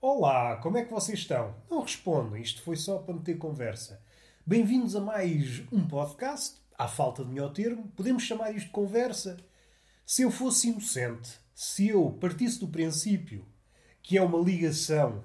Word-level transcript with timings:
Olá, 0.00 0.58
como 0.58 0.78
é 0.78 0.84
que 0.84 0.92
vocês 0.92 1.18
estão? 1.18 1.56
Não 1.68 1.82
respondam, 1.82 2.36
isto 2.36 2.62
foi 2.62 2.76
só 2.76 2.98
para 2.98 3.14
meter 3.14 3.36
conversa. 3.36 4.00
Bem-vindos 4.46 4.94
a 4.94 5.00
mais 5.00 5.64
um 5.72 5.88
podcast, 5.88 6.60
à 6.78 6.86
falta 6.86 7.24
de 7.24 7.30
melhor 7.30 7.52
termo, 7.52 7.88
podemos 7.96 8.22
chamar 8.22 8.52
isto 8.52 8.66
de 8.66 8.72
conversa. 8.72 9.36
Se 10.06 10.22
eu 10.22 10.30
fosse 10.30 10.68
inocente, 10.68 11.40
se 11.52 11.88
eu 11.88 12.12
partisse 12.20 12.60
do 12.60 12.68
princípio 12.68 13.44
que 14.00 14.16
é 14.16 14.22
uma 14.22 14.38
ligação 14.38 15.24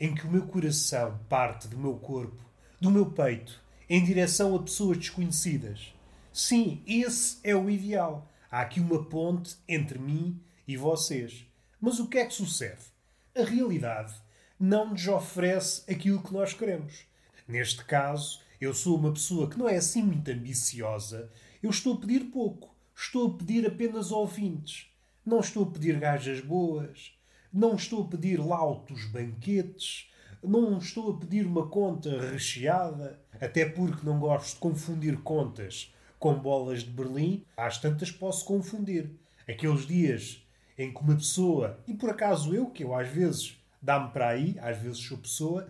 em 0.00 0.14
que 0.14 0.26
o 0.26 0.30
meu 0.30 0.46
coração 0.46 1.20
parte 1.28 1.68
do 1.68 1.76
meu 1.76 1.98
corpo, 1.98 2.42
do 2.80 2.90
meu 2.90 3.10
peito, 3.10 3.62
em 3.86 4.02
direção 4.02 4.56
a 4.56 4.62
pessoas 4.62 4.96
desconhecidas, 4.96 5.92
sim, 6.32 6.82
esse 6.86 7.36
é 7.44 7.54
o 7.54 7.68
ideal. 7.68 8.32
Há 8.50 8.62
aqui 8.62 8.80
uma 8.80 9.04
ponte 9.04 9.58
entre 9.68 9.98
mim 9.98 10.40
e 10.66 10.74
vocês. 10.74 11.46
Mas 11.78 12.00
o 12.00 12.08
que 12.08 12.16
é 12.16 12.24
que 12.24 12.32
sucede? 12.32 12.95
A 13.36 13.44
realidade 13.44 14.14
não 14.58 14.90
nos 14.90 15.06
oferece 15.06 15.82
aquilo 15.90 16.22
que 16.22 16.32
nós 16.32 16.54
queremos. 16.54 17.04
Neste 17.46 17.84
caso, 17.84 18.40
eu 18.58 18.72
sou 18.72 18.96
uma 18.96 19.12
pessoa 19.12 19.50
que 19.50 19.58
não 19.58 19.68
é 19.68 19.76
assim 19.76 20.02
muito 20.02 20.30
ambiciosa. 20.30 21.30
Eu 21.62 21.68
estou 21.68 21.94
a 21.94 21.98
pedir 21.98 22.30
pouco. 22.30 22.74
Estou 22.94 23.28
a 23.28 23.38
pedir 23.38 23.66
apenas 23.66 24.10
ouvintes. 24.10 24.86
Não 25.24 25.40
estou 25.40 25.64
a 25.64 25.70
pedir 25.70 25.98
gajas 25.98 26.40
boas. 26.40 27.12
Não 27.52 27.76
estou 27.76 28.04
a 28.04 28.08
pedir 28.08 28.38
lautos 28.40 29.04
banquetes. 29.04 30.10
Não 30.42 30.78
estou 30.78 31.12
a 31.12 31.18
pedir 31.18 31.46
uma 31.46 31.68
conta 31.68 32.18
recheada. 32.30 33.20
Até 33.38 33.68
porque 33.68 34.06
não 34.06 34.18
gosto 34.18 34.54
de 34.54 34.60
confundir 34.60 35.18
contas 35.18 35.94
com 36.18 36.34
bolas 36.34 36.82
de 36.82 36.90
Berlim. 36.90 37.44
Às 37.54 37.78
tantas 37.78 38.10
posso 38.10 38.46
confundir. 38.46 39.10
Aqueles 39.46 39.86
dias 39.86 40.45
em 40.78 40.92
que 40.92 41.00
uma 41.00 41.16
pessoa, 41.16 41.78
e 41.86 41.94
por 41.94 42.10
acaso 42.10 42.54
eu, 42.54 42.66
que 42.66 42.84
eu 42.84 42.94
às 42.94 43.08
vezes 43.08 43.56
dá-me 43.80 44.10
para 44.10 44.28
aí, 44.28 44.56
às 44.60 44.78
vezes 44.78 44.98
sou 44.98 45.18
pessoa, 45.18 45.68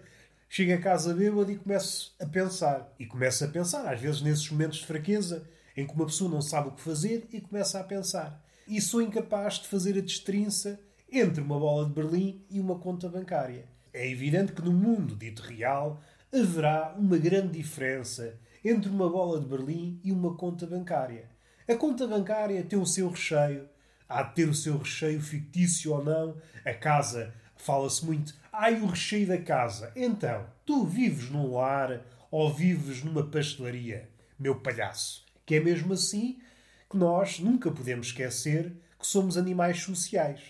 chego 0.49 0.73
a 0.73 0.79
casa 0.79 1.15
bêbado 1.15 1.51
e 1.51 1.57
começo 1.57 2.15
a 2.21 2.27
pensar. 2.27 2.93
E 2.99 3.07
começo 3.07 3.45
a 3.45 3.49
pensar, 3.49 3.93
às 3.93 4.01
vezes 4.01 4.23
nesses 4.23 4.51
momentos 4.51 4.79
de 4.79 4.87
fraqueza, 4.87 5.49
em 5.77 5.87
que 5.87 5.93
uma 5.93 6.07
pessoa 6.07 6.31
não 6.31 6.41
sabe 6.41 6.69
o 6.69 6.73
que 6.73 6.81
fazer 6.81 7.29
e 7.33 7.41
começa 7.41 7.79
a 7.79 7.85
pensar. 7.85 8.43
E 8.67 8.81
sou 8.81 9.03
incapaz 9.03 9.55
de 9.55 9.69
fazer 9.69 9.97
a 9.99 10.01
destrinça 10.01 10.81
entre 11.13 11.41
uma 11.41 11.59
bola 11.59 11.87
de 11.87 11.93
Berlim 11.93 12.45
e 12.51 12.59
uma 12.59 12.79
conta 12.79 13.09
bancária. 13.09 13.67
É 13.93 14.11
evidente 14.11 14.53
que 14.53 14.63
no 14.63 14.73
mundo 14.73 15.15
dito 15.15 15.43
real 15.43 16.03
haverá 16.33 16.95
uma 16.99 17.17
grande 17.17 17.59
diferença 17.59 18.39
entre 18.65 18.91
uma 18.91 19.09
bola 19.09 19.41
de 19.41 19.47
Berlim 19.47 20.01
e 20.03 20.11
uma 20.11 20.35
conta 20.35 20.67
bancária. 20.67 21.31
A 21.69 21.75
conta 21.75 22.07
bancária 22.07 22.63
tem 22.65 22.79
o 22.79 22.87
seu 22.87 23.09
recheio, 23.09 23.69
há 24.09 24.23
de 24.23 24.35
ter 24.35 24.49
o 24.49 24.55
seu 24.55 24.79
recheio 24.79 25.21
fictício 25.21 25.93
ou 25.93 26.05
não. 26.05 26.37
A 26.65 26.73
casa, 26.73 27.35
fala-se 27.57 28.05
muito, 28.05 28.35
ai 28.53 28.81
o 28.81 28.87
recheio 28.87 29.27
da 29.27 29.39
casa. 29.39 29.93
Então, 29.95 30.47
tu 30.65 30.85
vives 30.85 31.31
num 31.31 31.55
lar 31.55 32.01
ou 32.31 32.53
vives 32.53 33.03
numa 33.03 33.25
pastelaria, 33.25 34.09
meu 34.39 34.61
palhaço. 34.61 35.25
Que 35.45 35.57
é 35.57 35.61
mesmo 35.61 35.93
assim 35.93 36.41
que 36.89 36.97
nós 36.97 37.39
nunca 37.39 37.71
podemos 37.71 38.09
esquecer 38.09 38.73
que 38.99 39.07
somos 39.07 39.37
animais 39.37 39.81
sociais. 39.81 40.41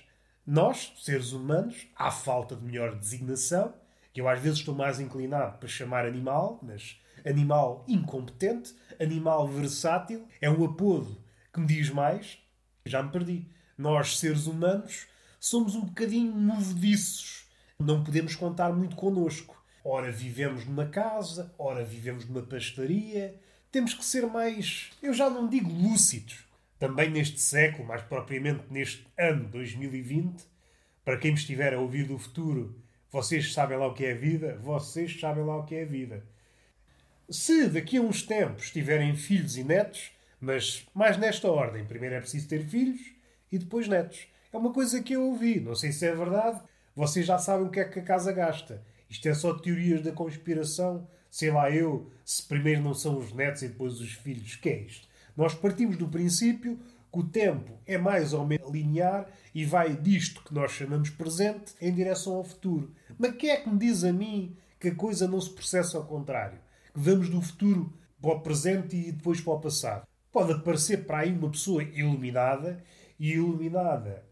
Nós, 0.46 0.92
seres 0.98 1.32
humanos, 1.32 1.86
à 1.96 2.10
falta 2.10 2.54
de 2.54 2.64
melhor 2.64 2.94
designação, 2.94 3.74
que 4.12 4.20
eu 4.20 4.28
às 4.28 4.40
vezes 4.40 4.60
estou 4.60 4.74
mais 4.74 5.00
inclinado 5.00 5.58
para 5.58 5.68
chamar 5.68 6.06
animal, 6.06 6.60
mas 6.62 7.00
animal 7.24 7.84
incompetente, 7.88 8.74
animal 9.00 9.48
versátil, 9.48 10.26
é 10.40 10.48
um 10.48 10.64
apodo 10.64 11.20
que 11.52 11.60
me 11.60 11.66
diz 11.66 11.90
mais, 11.90 12.38
já 12.86 13.02
me 13.02 13.10
perdi. 13.10 13.46
Nós, 13.76 14.18
seres 14.18 14.46
humanos, 14.46 15.06
somos 15.38 15.74
um 15.74 15.82
bocadinho 15.82 16.32
movediços. 16.32 17.46
Não 17.78 18.02
podemos 18.02 18.34
contar 18.34 18.72
muito 18.72 18.96
connosco. 18.96 19.62
Ora 19.84 20.10
vivemos 20.10 20.64
numa 20.64 20.86
casa, 20.86 21.54
ora 21.58 21.84
vivemos 21.84 22.26
numa 22.26 22.42
pastelaria. 22.42 23.38
Temos 23.70 23.92
que 23.92 24.04
ser 24.04 24.26
mais, 24.26 24.90
eu 25.02 25.12
já 25.12 25.28
não 25.28 25.48
digo 25.48 25.70
lúcidos. 25.70 26.46
Também 26.78 27.10
neste 27.10 27.40
século, 27.40 27.86
mais 27.86 28.02
propriamente 28.02 28.64
neste 28.70 29.06
ano 29.18 29.46
2020, 29.48 30.44
para 31.04 31.18
quem 31.18 31.32
me 31.32 31.38
estiver 31.38 31.74
a 31.74 31.80
ouvir 31.80 32.06
do 32.06 32.18
futuro, 32.18 32.82
vocês 33.10 33.52
sabem 33.52 33.78
lá 33.78 33.86
o 33.86 33.94
que 33.94 34.04
é 34.04 34.12
a 34.12 34.16
vida, 34.16 34.58
vocês 34.62 35.20
sabem 35.20 35.44
lá 35.44 35.56
o 35.56 35.64
que 35.64 35.74
é 35.74 35.82
a 35.82 35.86
vida. 35.86 36.24
Se 37.28 37.68
daqui 37.68 37.98
a 37.98 38.02
uns 38.02 38.22
tempos 38.22 38.70
tiverem 38.70 39.14
filhos 39.14 39.56
e 39.56 39.64
netos, 39.64 40.12
mas 40.40 40.86
mais 40.94 41.16
nesta 41.16 41.50
ordem. 41.50 41.84
Primeiro 41.84 42.14
é 42.14 42.20
preciso 42.20 42.48
ter 42.48 42.64
filhos 42.64 43.15
e 43.50 43.58
depois 43.58 43.88
netos. 43.88 44.26
É 44.52 44.56
uma 44.56 44.72
coisa 44.72 45.02
que 45.02 45.14
eu 45.14 45.24
ouvi. 45.24 45.60
Não 45.60 45.74
sei 45.74 45.92
se 45.92 46.06
é 46.06 46.14
verdade. 46.14 46.60
Vocês 46.94 47.26
já 47.26 47.38
sabem 47.38 47.66
o 47.66 47.70
que 47.70 47.80
é 47.80 47.84
que 47.84 48.00
a 48.00 48.02
casa 48.02 48.32
gasta. 48.32 48.82
Isto 49.08 49.28
é 49.28 49.34
só 49.34 49.54
teorias 49.54 50.02
da 50.02 50.12
conspiração. 50.12 51.06
Sei 51.30 51.50
lá 51.50 51.70
eu, 51.70 52.10
se 52.24 52.42
primeiro 52.42 52.82
não 52.82 52.94
são 52.94 53.18
os 53.18 53.32
netos 53.32 53.62
e 53.62 53.68
depois 53.68 54.00
os 54.00 54.12
filhos. 54.12 54.56
Que 54.56 54.68
é 54.70 54.80
isto? 54.80 55.06
Nós 55.36 55.54
partimos 55.54 55.96
do 55.96 56.08
princípio 56.08 56.78
que 57.12 57.18
o 57.18 57.24
tempo 57.24 57.78
é 57.86 57.98
mais 57.98 58.32
ou 58.32 58.46
menos 58.46 58.70
linear 58.70 59.26
e 59.54 59.64
vai 59.64 59.94
disto 59.94 60.42
que 60.42 60.54
nós 60.54 60.72
chamamos 60.72 61.10
presente 61.10 61.74
em 61.80 61.92
direção 61.92 62.34
ao 62.34 62.44
futuro. 62.44 62.92
Mas 63.18 63.36
quem 63.36 63.50
é 63.50 63.56
que 63.56 63.68
me 63.68 63.78
diz 63.78 64.04
a 64.04 64.12
mim 64.12 64.56
que 64.80 64.88
a 64.88 64.94
coisa 64.94 65.28
não 65.28 65.40
se 65.40 65.50
processa 65.50 65.98
ao 65.98 66.04
contrário? 66.04 66.58
Que 66.92 67.00
vamos 67.00 67.28
do 67.28 67.40
futuro 67.40 67.92
para 68.20 68.32
o 68.32 68.40
presente 68.40 68.96
e 68.96 69.12
depois 69.12 69.40
para 69.40 69.52
o 69.52 69.60
passado? 69.60 70.06
pode 70.36 70.52
aparecer 70.52 71.06
para 71.06 71.20
aí 71.20 71.32
uma 71.32 71.48
pessoa 71.48 71.82
iluminada 71.82 72.84
e 73.18 73.32
iluminada 73.32 74.26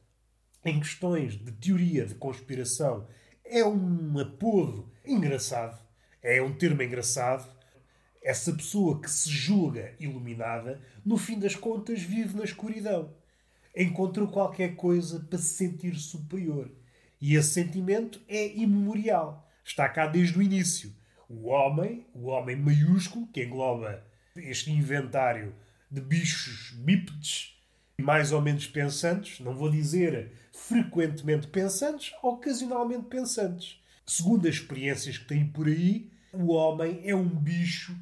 em 0.65 0.81
questões 0.81 1.35
de 1.35 1.53
teoria 1.53 2.07
de 2.07 2.15
conspiração 2.15 3.07
é 3.45 3.65
um 3.65 4.19
apodo 4.19 4.91
engraçado, 5.05 5.79
é 6.23 6.41
um 6.43 6.55
termo 6.55 6.83
engraçado. 6.83 7.53
Essa 8.23 8.55
pessoa 8.55 9.03
que 9.03 9.11
se 9.11 9.29
julga 9.29 9.95
iluminada, 10.01 10.81
no 11.05 11.19
fim 11.19 11.39
das 11.39 11.55
contas, 11.55 12.01
vive 12.01 12.35
na 12.35 12.45
escuridão. 12.45 13.15
Encontrou 13.77 14.29
qualquer 14.29 14.77
coisa 14.77 15.21
para 15.21 15.39
se 15.39 15.55
sentir 15.55 15.95
superior. 15.97 16.71
E 17.21 17.35
esse 17.35 17.51
sentimento 17.51 18.23
é 18.27 18.57
imemorial. 18.57 19.47
Está 19.63 19.87
cá 19.91 20.07
desde 20.07 20.39
o 20.39 20.43
início. 20.43 20.95
O 21.29 21.49
homem, 21.49 22.07
o 22.15 22.29
homem 22.29 22.57
maiúsculo, 22.57 23.27
que 23.27 23.45
engloba 23.45 24.03
este 24.37 24.71
inventário 24.71 25.55
de 25.91 26.01
bichos 26.01 26.73
bípedes 26.79 27.54
mais 28.01 28.33
ou 28.33 28.41
menos 28.41 28.67
pensantes, 28.67 29.41
não 29.41 29.55
vou 29.55 29.71
dizer 29.71 30.33
frequentemente 30.53 31.47
pensantes, 31.49 32.15
ocasionalmente 32.23 33.07
pensantes. 33.07 33.81
Segundo 34.07 34.47
as 34.47 34.57
experiências 34.57 35.19
que 35.19 35.27
tem 35.27 35.47
por 35.47 35.67
aí, 35.67 36.11
o 36.33 36.53
homem 36.53 37.01
é 37.05 37.15
um 37.15 37.29
bicho 37.29 37.97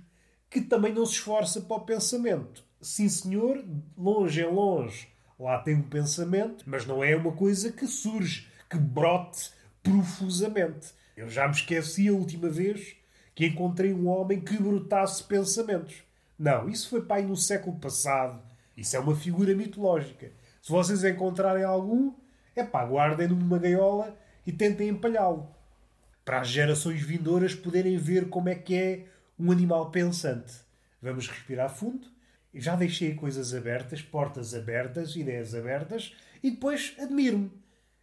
que 0.50 0.60
também 0.60 0.92
não 0.92 1.06
se 1.06 1.14
esforça 1.14 1.60
para 1.60 1.76
o 1.76 1.84
pensamento. 1.84 2.64
Sim, 2.80 3.08
senhor, 3.08 3.64
longe 3.96 4.40
em 4.40 4.46
longe, 4.46 5.08
lá 5.38 5.58
tem 5.58 5.76
um 5.76 5.82
pensamento, 5.82 6.64
mas 6.66 6.84
não 6.84 7.02
é 7.02 7.14
uma 7.14 7.32
coisa 7.32 7.70
que 7.70 7.86
surge, 7.86 8.48
que 8.68 8.76
brote 8.76 9.50
profusamente. 9.82 10.88
Eu 11.16 11.28
já 11.28 11.46
me 11.46 11.54
esqueci 11.54 12.08
a 12.08 12.12
última 12.12 12.48
vez 12.48 12.96
que 13.34 13.46
encontrei 13.46 13.92
um 13.92 14.08
homem 14.08 14.40
que 14.40 14.60
brotasse 14.60 15.22
pensamentos. 15.24 16.02
Não, 16.38 16.68
isso 16.68 16.88
foi 16.88 17.02
pai 17.02 17.22
no 17.22 17.36
século 17.36 17.78
passado. 17.78 18.42
Isso 18.76 18.96
é 18.96 18.98
uma 18.98 19.14
figura 19.14 19.54
mitológica. 19.54 20.32
Se 20.60 20.70
vocês 20.70 21.04
encontrarem 21.04 21.64
algum, 21.64 22.14
é 22.54 22.62
pá, 22.62 22.84
guardem 22.84 23.28
numa 23.28 23.58
gaiola 23.58 24.16
e 24.46 24.52
tentem 24.52 24.88
empalhá-lo. 24.88 25.48
Para 26.24 26.40
as 26.40 26.48
gerações 26.48 27.02
vindouras 27.02 27.54
poderem 27.54 27.96
ver 27.96 28.28
como 28.28 28.48
é 28.48 28.54
que 28.54 28.74
é 28.74 29.06
um 29.38 29.50
animal 29.50 29.90
pensante. 29.90 30.52
Vamos 31.00 31.28
respirar 31.28 31.68
fundo. 31.68 32.06
Já 32.54 32.76
deixei 32.76 33.14
coisas 33.14 33.54
abertas, 33.54 34.02
portas 34.02 34.54
abertas, 34.54 35.16
ideias 35.16 35.54
abertas 35.54 36.14
e 36.42 36.50
depois 36.50 36.94
admiro-me. 36.98 37.50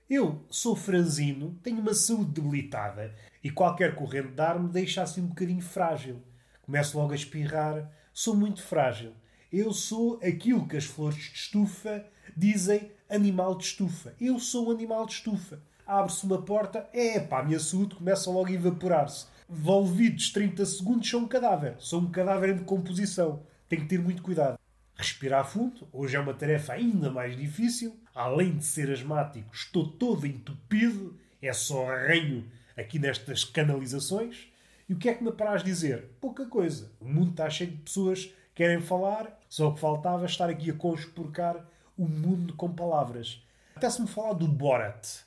Eu 0.09 0.43
sou 0.49 0.75
franzino, 0.75 1.57
tenho 1.61 1.79
uma 1.79 1.93
saúde 1.93 2.31
debilitada 2.31 3.13
e 3.43 3.51
qualquer 3.51 3.93
corrente 3.93 4.29
de 4.29 4.41
ar 4.41 4.59
me 4.59 4.67
deixa 4.67 5.03
assim 5.03 5.21
um 5.21 5.27
bocadinho 5.27 5.61
frágil. 5.61 6.21
Começo 6.63 6.97
logo 6.97 7.13
a 7.13 7.15
espirrar, 7.15 7.91
sou 8.11 8.35
muito 8.35 8.61
frágil. 8.63 9.13
Eu 9.51 9.73
sou 9.73 10.19
aquilo 10.23 10.67
que 10.67 10.77
as 10.77 10.85
flores 10.85 11.17
de 11.17 11.33
estufa 11.33 12.05
dizem 12.37 12.91
animal 13.09 13.57
de 13.57 13.63
estufa. 13.63 14.13
Eu 14.21 14.37
sou 14.37 14.67
um 14.67 14.71
animal 14.71 15.07
de 15.07 15.13
estufa. 15.13 15.59
Abre-se 15.87 16.23
uma 16.23 16.39
porta, 16.39 16.87
é 16.93 17.19
pá, 17.19 17.41
minha 17.41 17.59
saúde 17.59 17.95
começa 17.95 18.29
logo 18.29 18.45
a 18.45 18.51
evaporar-se. 18.51 19.25
Volvidos 19.49 20.29
30 20.29 20.63
segundos, 20.67 21.09
sou 21.09 21.21
um 21.21 21.27
cadáver. 21.27 21.75
Sou 21.79 21.99
um 21.99 22.11
cadáver 22.11 22.51
em 22.51 22.57
decomposição. 22.57 23.41
Tenho 23.67 23.81
que 23.81 23.87
ter 23.87 23.97
muito 23.97 24.21
cuidado. 24.21 24.59
Respirar 24.93 25.49
fundo, 25.49 25.87
hoje 25.91 26.15
é 26.15 26.19
uma 26.19 26.35
tarefa 26.35 26.73
ainda 26.73 27.09
mais 27.09 27.35
difícil. 27.35 27.99
Além 28.13 28.55
de 28.55 28.63
ser 28.63 28.91
asmático, 28.91 29.49
estou 29.51 29.87
todo 29.87 30.27
entupido. 30.27 31.17
É 31.41 31.51
só 31.53 31.89
arranho 31.89 32.45
aqui 32.77 32.99
nestas 32.99 33.43
canalizações. 33.43 34.47
E 34.87 34.93
o 34.93 34.97
que 34.97 35.09
é 35.09 35.13
que 35.15 35.23
me 35.23 35.29
apraz 35.29 35.63
dizer? 35.63 36.05
Pouca 36.21 36.45
coisa. 36.45 36.91
O 36.99 37.05
mundo 37.05 37.31
está 37.31 37.49
cheio 37.49 37.71
de 37.71 37.77
pessoas 37.77 38.31
querem 38.59 38.81
falar, 38.81 39.39
só 39.47 39.69
o 39.69 39.73
que 39.73 39.79
faltava 39.79 40.25
estar 40.25 40.49
aqui 40.49 40.69
a 40.69 40.73
conspurcar 40.73 41.65
o 41.97 42.05
mundo 42.05 42.53
com 42.55 42.69
palavras. 42.69 43.41
Até 43.73 43.89
se 43.89 44.01
me 44.01 44.07
falar 44.09 44.33
do 44.33 44.49
Borat, 44.49 45.21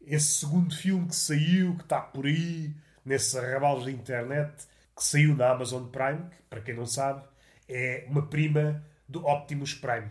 esse 0.00 0.32
segundo 0.38 0.74
filme 0.74 1.06
que 1.06 1.14
saiu, 1.14 1.76
que 1.76 1.82
está 1.82 2.00
por 2.00 2.24
aí, 2.24 2.72
nesses 3.04 3.36
arrabalos 3.36 3.84
da 3.84 3.90
internet, 3.90 4.66
que 4.96 5.04
saiu 5.04 5.36
na 5.36 5.50
Amazon 5.50 5.84
Prime, 5.88 6.30
que, 6.30 6.42
para 6.48 6.62
quem 6.62 6.74
não 6.74 6.86
sabe, 6.86 7.22
é 7.68 8.06
uma 8.08 8.22
prima 8.22 8.82
do 9.06 9.22
Optimus 9.26 9.74
Prime. 9.74 10.10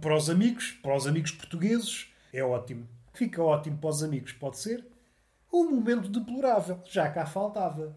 Para 0.00 0.14
os 0.14 0.30
amigos, 0.30 0.78
para 0.80 0.94
os 0.94 1.08
amigos 1.08 1.32
portugueses, 1.32 2.06
é 2.32 2.40
ótimo. 2.40 2.86
Fica 3.14 3.42
ótimo 3.42 3.78
para 3.78 3.90
os 3.90 4.04
amigos, 4.04 4.32
pode 4.32 4.58
ser? 4.58 4.86
Um 5.52 5.72
momento 5.72 6.08
deplorável, 6.08 6.80
já 6.84 7.10
cá 7.10 7.26
faltava. 7.26 7.96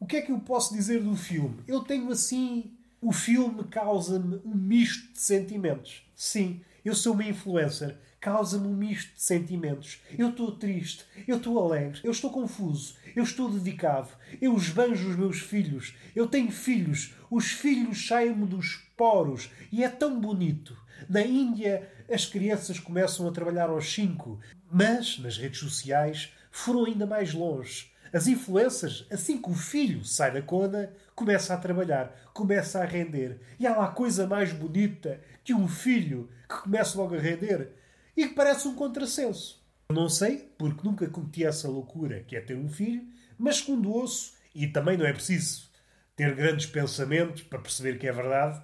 O 0.00 0.06
que 0.06 0.16
é 0.16 0.22
que 0.22 0.32
eu 0.32 0.40
posso 0.40 0.74
dizer 0.74 1.04
do 1.04 1.14
filme? 1.14 1.62
Eu 1.68 1.84
tenho 1.84 2.10
assim. 2.10 2.76
O 3.04 3.12
filme 3.12 3.64
causa-me 3.64 4.40
um 4.46 4.54
misto 4.54 5.12
de 5.12 5.18
sentimentos. 5.18 6.06
Sim, 6.16 6.62
eu 6.82 6.94
sou 6.94 7.12
uma 7.12 7.24
influencer. 7.24 7.98
Causa-me 8.18 8.66
um 8.66 8.74
misto 8.74 9.14
de 9.14 9.22
sentimentos. 9.22 10.00
Eu 10.16 10.30
estou 10.30 10.52
triste, 10.52 11.04
eu 11.28 11.36
estou 11.36 11.62
alegre, 11.62 12.00
eu 12.02 12.10
estou 12.10 12.30
confuso, 12.30 12.96
eu 13.14 13.22
estou 13.22 13.50
dedicado, 13.50 14.08
eu 14.40 14.56
esbanjo 14.56 15.10
os 15.10 15.16
meus 15.16 15.38
filhos, 15.38 15.94
eu 16.16 16.26
tenho 16.26 16.50
filhos, 16.50 17.12
os 17.30 17.50
filhos 17.50 18.06
saem-me 18.06 18.46
dos 18.46 18.76
poros 18.96 19.50
e 19.70 19.84
é 19.84 19.88
tão 19.90 20.18
bonito. 20.18 20.74
Na 21.06 21.20
Índia, 21.20 21.86
as 22.10 22.24
crianças 22.24 22.80
começam 22.80 23.28
a 23.28 23.32
trabalhar 23.32 23.68
aos 23.68 23.92
5, 23.92 24.40
mas 24.72 25.18
nas 25.18 25.36
redes 25.36 25.60
sociais 25.60 26.32
foram 26.50 26.86
ainda 26.86 27.04
mais 27.04 27.34
longe. 27.34 27.92
As 28.14 28.28
influências, 28.28 29.04
assim 29.10 29.42
que 29.42 29.50
o 29.50 29.54
filho 29.54 30.04
sai 30.04 30.30
da 30.30 30.40
cona, 30.40 30.92
começa 31.16 31.52
a 31.52 31.56
trabalhar, 31.56 32.14
começa 32.32 32.78
a 32.78 32.84
render. 32.84 33.40
E 33.58 33.66
há 33.66 33.76
lá 33.76 33.88
coisa 33.88 34.24
mais 34.24 34.52
bonita 34.52 35.20
que 35.42 35.52
um 35.52 35.66
filho 35.66 36.30
que 36.48 36.62
começa 36.62 36.96
logo 36.96 37.16
a 37.16 37.18
render 37.18 37.72
e 38.16 38.28
que 38.28 38.34
parece 38.34 38.68
um 38.68 38.76
contrassenso. 38.76 39.60
Não 39.90 40.08
sei, 40.08 40.48
porque 40.56 40.86
nunca 40.86 41.08
cometi 41.08 41.44
essa 41.44 41.68
loucura 41.68 42.20
que 42.20 42.36
é 42.36 42.40
ter 42.40 42.56
um 42.56 42.68
filho, 42.68 43.04
mas 43.36 43.56
segundo 43.56 43.92
ouço, 43.92 44.34
e 44.54 44.68
também 44.68 44.96
não 44.96 45.04
é 45.04 45.12
preciso 45.12 45.68
ter 46.14 46.36
grandes 46.36 46.66
pensamentos 46.66 47.42
para 47.42 47.58
perceber 47.58 47.98
que 47.98 48.06
é 48.06 48.12
verdade, 48.12 48.62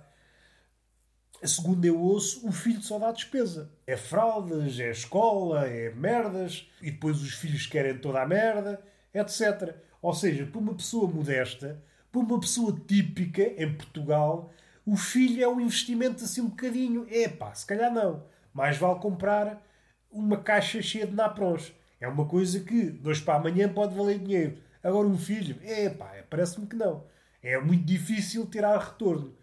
segundo 1.44 1.84
eu 1.84 1.98
ouço, 1.98 2.46
o 2.46 2.52
filho 2.52 2.80
só 2.82 3.00
dá 3.00 3.10
despesa. 3.10 3.68
É 3.84 3.96
fraldas, 3.96 4.78
é 4.78 4.92
escola, 4.92 5.66
é 5.66 5.90
merdas, 5.90 6.70
e 6.80 6.92
depois 6.92 7.20
os 7.20 7.34
filhos 7.34 7.66
querem 7.66 7.98
toda 7.98 8.22
a 8.22 8.26
merda, 8.28 8.80
etc. 9.12 9.76
Ou 10.02 10.14
seja, 10.14 10.46
para 10.46 10.60
uma 10.60 10.74
pessoa 10.74 11.10
modesta, 11.10 11.82
para 12.10 12.20
uma 12.20 12.40
pessoa 12.40 12.78
típica 12.86 13.42
em 13.42 13.72
Portugal, 13.74 14.52
o 14.84 14.96
filho 14.96 15.42
é 15.42 15.48
um 15.48 15.60
investimento 15.60 16.24
assim 16.24 16.40
um 16.40 16.48
bocadinho. 16.48 17.06
É 17.10 17.28
pá, 17.28 17.54
se 17.54 17.66
calhar 17.66 17.92
não. 17.92 18.24
Mais 18.52 18.76
vale 18.76 18.98
comprar 18.98 19.62
uma 20.10 20.38
caixa 20.38 20.82
cheia 20.82 21.06
de 21.06 21.14
naprons. 21.14 21.72
É 22.00 22.08
uma 22.08 22.26
coisa 22.26 22.60
que, 22.60 22.98
hoje 23.04 23.22
para 23.22 23.38
amanhã, 23.38 23.68
pode 23.68 23.94
valer 23.94 24.18
dinheiro. 24.18 24.58
Agora, 24.82 25.06
um 25.06 25.18
filho, 25.18 25.56
é 25.62 25.88
pá, 25.90 26.12
parece-me 26.28 26.66
que 26.66 26.74
não. 26.74 27.04
É 27.42 27.58
muito 27.60 27.84
difícil 27.84 28.46
tirar 28.46 28.78
retorno. 28.78 29.36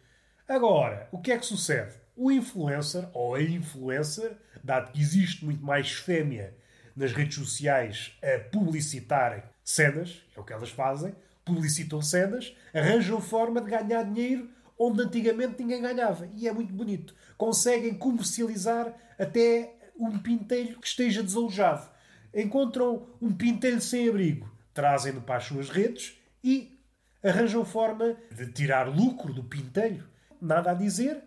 Agora, 0.48 1.08
o 1.12 1.20
que 1.20 1.31
é 1.31 1.38
que 1.38 1.46
sucede? 1.46 1.94
O 2.16 2.31
influencer, 2.31 3.08
ou 3.13 3.36
a 3.36 3.42
influencer, 3.42 4.38
dado 4.63 4.92
que 4.92 5.00
existe 5.00 5.46
muito 5.46 5.63
mais 5.63 5.92
fêmea 5.92 6.56
nas 6.96 7.13
redes 7.13 7.36
sociais 7.36 8.18
a 8.24 8.40
publicitarem 8.50 9.44
cenas, 9.68 10.24
é 10.34 10.40
o 10.40 10.46
que 10.46 10.54
elas 10.54 10.69
fazem, 10.69 11.14
publicitam 11.44 12.02
cenas, 12.02 12.56
arranjam 12.74 13.19
forma 13.19 13.60
de 13.60 13.69
ganhar 13.69 14.04
dinheiro 14.04 14.50
onde 14.80 15.02
antigamente 15.02 15.62
ninguém 15.62 15.81
ganhava. 15.81 16.30
E 16.36 16.48
é 16.48 16.54
muito 16.54 16.74
bonito. 16.74 17.14
Conseguem 17.38 17.94
comercializar 17.94 18.94
até 19.19 19.75
um 20.00 20.18
pintelho 20.19 20.80
que 20.80 20.88
esteja 20.88 21.22
desalojado. 21.22 21.90
Encontram 22.34 23.10
um 23.22 23.34
pintelho 23.34 23.81
sem 23.81 24.08
abrigo, 24.08 24.50
trazem-no 24.74 25.22
para 25.22 25.36
as 25.36 25.44
suas 25.44 25.70
redes 25.70 26.18
e 26.42 26.80
arranjam 27.22 27.66
forma 27.66 28.16
de 28.31 28.50
tirar 28.54 28.88
lucro 28.88 29.34
do 29.34 29.44
pintelho 29.44 30.08
nada 30.42 30.72
a 30.72 30.75
dizer, 30.75 31.22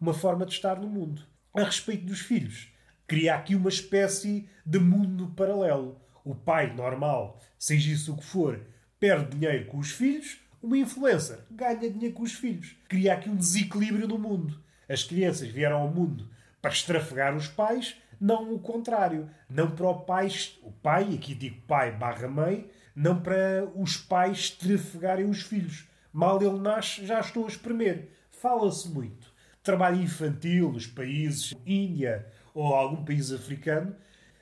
uma 0.00 0.14
forma 0.14 0.46
de 0.46 0.52
estar 0.52 0.78
no 0.78 0.86
mundo. 0.86 1.26
A 1.52 1.64
respeito 1.64 2.06
dos 2.06 2.20
filhos, 2.20 2.72
cria 3.08 3.34
aqui 3.34 3.56
uma 3.56 3.70
espécie 3.70 4.48
de 4.64 4.78
mundo 4.78 5.32
paralelo. 5.34 6.01
O 6.24 6.34
pai 6.34 6.72
normal, 6.74 7.40
seja 7.58 7.92
isso 7.92 8.12
o 8.12 8.16
que 8.16 8.24
for, 8.24 8.60
perde 8.98 9.36
dinheiro 9.36 9.66
com 9.66 9.78
os 9.78 9.90
filhos, 9.90 10.38
uma 10.62 10.78
influencer 10.78 11.40
ganha 11.50 11.90
dinheiro 11.90 12.14
com 12.14 12.22
os 12.22 12.32
filhos. 12.32 12.76
Cria 12.88 13.14
aqui 13.14 13.28
um 13.28 13.36
desequilíbrio 13.36 14.06
no 14.06 14.18
mundo. 14.18 14.62
As 14.88 15.02
crianças 15.02 15.48
vieram 15.48 15.80
ao 15.80 15.88
mundo 15.88 16.28
para 16.60 16.70
estrafegar 16.70 17.36
os 17.36 17.48
pais, 17.48 17.96
não 18.20 18.54
o 18.54 18.58
contrário. 18.58 19.28
Não 19.48 19.70
para 19.70 19.88
o 19.88 20.00
pai, 20.00 20.28
o 20.62 20.70
pai, 20.70 21.14
aqui 21.14 21.34
digo 21.34 21.60
pai 21.62 21.90
barra 21.90 22.28
mãe, 22.28 22.70
não 22.94 23.20
para 23.20 23.68
os 23.74 23.96
pais 23.96 24.38
estrafegarem 24.38 25.28
os 25.28 25.42
filhos. 25.42 25.88
Mal 26.12 26.40
ele 26.42 26.60
nasce, 26.60 27.04
já 27.04 27.18
estou 27.18 27.46
a 27.46 27.48
espremer 27.48 28.10
fala-se 28.42 28.88
muito. 28.88 29.32
Trabalho 29.62 30.02
infantil 30.02 30.72
nos 30.72 30.88
países 30.88 31.54
Índia 31.64 32.26
ou 32.52 32.74
algum 32.74 33.04
país 33.04 33.30
africano, 33.30 33.94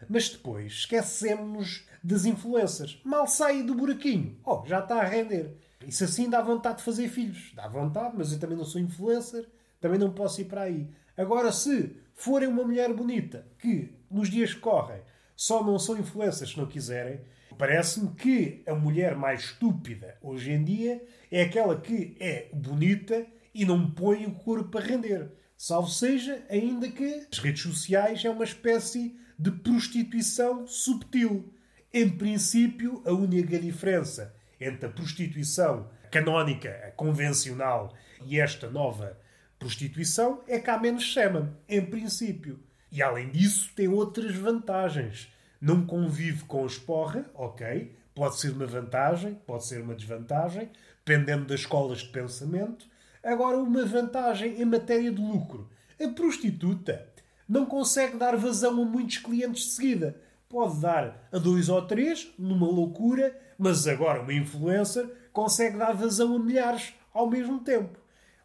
mas 0.08 0.28
depois 0.28 0.72
esquecemos 0.72 1.86
das 2.02 2.24
influências. 2.24 3.00
Mal 3.04 3.26
sai 3.26 3.62
do 3.62 3.74
buraquinho, 3.74 4.38
oh, 4.44 4.62
já 4.66 4.80
está 4.80 5.00
a 5.00 5.04
render. 5.04 5.56
Isso 5.86 6.04
assim 6.04 6.28
dá 6.28 6.42
vontade 6.42 6.78
de 6.78 6.84
fazer 6.84 7.08
filhos. 7.08 7.52
Dá 7.54 7.66
vontade, 7.66 8.14
mas 8.16 8.32
eu 8.32 8.38
também 8.38 8.56
não 8.56 8.64
sou 8.64 8.80
influencer, 8.80 9.48
também 9.80 9.98
não 9.98 10.12
posso 10.12 10.40
ir 10.40 10.44
para 10.44 10.62
aí. 10.62 10.88
Agora, 11.16 11.52
se 11.52 11.96
forem 12.14 12.48
uma 12.48 12.64
mulher 12.64 12.92
bonita, 12.92 13.46
que 13.58 13.94
nos 14.10 14.28
dias 14.28 14.54
que 14.54 14.60
correm 14.60 15.00
só 15.36 15.64
não 15.64 15.78
são 15.78 15.98
influencers 15.98 16.50
se 16.50 16.58
não 16.58 16.66
quiserem, 16.66 17.20
parece-me 17.56 18.10
que 18.14 18.62
a 18.66 18.74
mulher 18.74 19.16
mais 19.16 19.40
estúpida 19.44 20.16
hoje 20.22 20.52
em 20.52 20.62
dia 20.62 21.02
é 21.30 21.42
aquela 21.42 21.80
que 21.80 22.16
é 22.20 22.48
bonita 22.52 23.26
e 23.54 23.64
não 23.64 23.90
põe 23.90 24.26
o 24.26 24.34
corpo 24.34 24.78
a 24.78 24.80
render. 24.80 25.30
Salvo 25.62 25.90
seja, 25.90 26.42
ainda 26.48 26.90
que 26.90 27.26
as 27.30 27.38
redes 27.38 27.64
sociais 27.64 28.24
é 28.24 28.30
uma 28.30 28.44
espécie 28.44 29.14
de 29.38 29.50
prostituição 29.50 30.66
subtil. 30.66 31.52
Em 31.92 32.08
princípio, 32.08 33.02
a 33.04 33.12
única 33.12 33.58
diferença 33.58 34.34
entre 34.58 34.86
a 34.86 34.88
prostituição 34.88 35.90
canónica, 36.10 36.70
a 36.86 36.90
convencional, 36.92 37.94
e 38.24 38.40
esta 38.40 38.70
nova 38.70 39.18
prostituição 39.58 40.42
é 40.48 40.58
que 40.58 40.70
há 40.70 40.78
menos 40.78 41.12
semen, 41.12 41.50
em 41.68 41.84
princípio. 41.84 42.58
E 42.90 43.02
além 43.02 43.30
disso, 43.30 43.70
tem 43.76 43.86
outras 43.86 44.34
vantagens. 44.34 45.30
Não 45.60 45.84
convive 45.84 46.42
com 46.44 46.64
os 46.64 46.78
porra, 46.78 47.30
ok, 47.34 47.94
pode 48.14 48.40
ser 48.40 48.52
uma 48.52 48.64
vantagem, 48.64 49.34
pode 49.46 49.66
ser 49.66 49.82
uma 49.82 49.94
desvantagem, 49.94 50.70
dependendo 51.04 51.44
das 51.44 51.60
escolas 51.60 51.98
de 51.98 52.08
pensamento. 52.08 52.88
Agora, 53.22 53.58
uma 53.58 53.84
vantagem 53.84 54.60
em 54.60 54.64
matéria 54.64 55.12
de 55.12 55.20
lucro. 55.20 55.68
A 56.02 56.08
prostituta 56.08 57.06
não 57.46 57.66
consegue 57.66 58.16
dar 58.16 58.36
vazão 58.36 58.80
a 58.80 58.84
muitos 58.84 59.18
clientes 59.18 59.64
de 59.64 59.70
seguida. 59.72 60.20
Pode 60.48 60.80
dar 60.80 61.28
a 61.30 61.38
dois 61.38 61.68
ou 61.68 61.82
três, 61.82 62.32
numa 62.38 62.66
loucura, 62.66 63.38
mas 63.58 63.86
agora 63.86 64.22
uma 64.22 64.32
influencer 64.32 65.08
consegue 65.32 65.76
dar 65.76 65.92
vazão 65.92 66.34
a 66.34 66.38
milhares 66.38 66.94
ao 67.12 67.28
mesmo 67.28 67.60
tempo. 67.60 67.98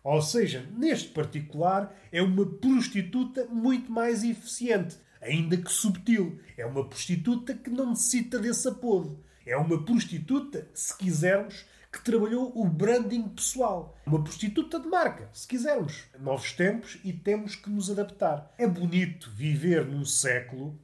Ou 0.04 0.22
seja, 0.22 0.68
neste 0.78 1.10
particular, 1.10 1.96
é 2.12 2.22
uma 2.22 2.46
prostituta 2.46 3.46
muito 3.46 3.92
mais 3.92 4.24
eficiente, 4.24 4.98
ainda 5.22 5.56
que 5.58 5.72
subtil. 5.72 6.40
É 6.58 6.66
uma 6.66 6.86
prostituta 6.86 7.54
que 7.54 7.70
não 7.70 7.90
necessita 7.90 8.38
desse 8.38 8.68
apodo. 8.68 9.24
É 9.46 9.56
uma 9.56 9.84
prostituta, 9.84 10.68
se 10.74 10.96
quisermos, 10.98 11.66
que 11.96 12.02
trabalhou 12.02 12.52
o 12.54 12.68
branding 12.68 13.30
pessoal. 13.30 13.98
Uma 14.06 14.22
prostituta 14.22 14.78
de 14.78 14.88
marca, 14.90 15.30
se 15.32 15.48
quisermos. 15.48 16.04
Novos 16.20 16.52
tempos 16.52 16.98
e 17.06 17.14
temos 17.14 17.56
que 17.56 17.70
nos 17.70 17.90
adaptar. 17.90 18.54
É 18.58 18.68
bonito 18.68 19.32
viver 19.32 19.86
num 19.86 20.04
século 20.04 20.78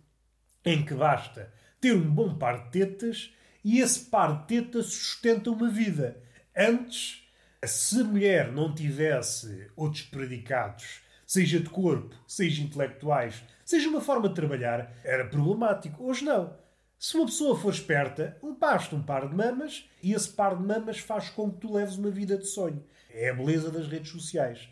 em 0.64 0.86
que 0.86 0.94
basta 0.94 1.54
ter 1.82 1.94
um 1.94 2.10
bom 2.10 2.36
par 2.36 2.64
de 2.64 2.72
tetas 2.72 3.34
e 3.62 3.82
esse 3.82 4.06
par 4.06 4.40
de 4.40 4.48
tetas 4.48 4.86
sustenta 4.86 5.52
uma 5.52 5.70
vida. 5.70 6.18
Antes, 6.56 7.28
se 7.66 8.00
a 8.00 8.04
mulher 8.06 8.50
não 8.50 8.74
tivesse 8.74 9.70
outros 9.76 10.04
predicados, 10.04 11.02
seja 11.28 11.60
de 11.60 11.70
corpo, 11.70 12.16
seja 12.26 12.64
intelectuais, 12.64 13.44
seja 13.66 13.90
uma 13.90 14.00
forma 14.00 14.30
de 14.30 14.36
trabalhar, 14.36 14.94
era 15.04 15.28
problemático. 15.28 16.06
Hoje 16.06 16.24
não. 16.24 16.56
Se 17.02 17.18
uma 17.18 17.26
pessoa 17.26 17.58
for 17.58 17.74
esperta, 17.74 18.38
basta 18.60 18.96
um 18.96 19.02
par 19.02 19.28
de 19.28 19.36
mamas 19.36 19.90
e 20.04 20.14
esse 20.14 20.30
par 20.30 20.56
de 20.56 20.64
mamas 20.64 21.00
faz 21.00 21.30
com 21.32 21.52
que 21.52 21.58
tu 21.58 21.74
leves 21.74 21.98
uma 21.98 22.12
vida 22.12 22.38
de 22.38 22.46
sonho. 22.46 22.86
É 23.10 23.32
a 23.32 23.34
beleza 23.34 23.72
das 23.72 23.88
redes 23.88 24.12
sociais. 24.12 24.70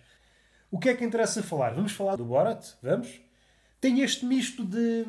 O 0.70 0.78
que 0.78 0.90
é 0.90 0.96
que 0.96 1.04
interessa 1.04 1.42
falar? 1.42 1.74
Vamos 1.74 1.92
falar 1.92 2.18
do 2.18 2.24
Borat? 2.24 2.74
Vamos? 2.84 3.20
Tem 3.82 4.02
este 4.02 4.28
misto 4.28 4.64
de 4.64 5.08